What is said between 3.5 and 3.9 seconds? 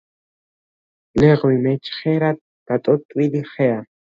ხეა.